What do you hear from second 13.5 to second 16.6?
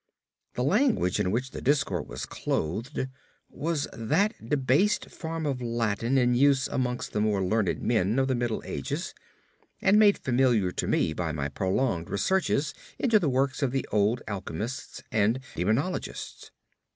of the old alchemists and demonologists.